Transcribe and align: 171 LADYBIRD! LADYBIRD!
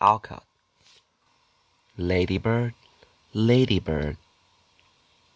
171 0.03 0.41
LADYBIRD! 2.07 2.73
LADYBIRD! 3.35 4.17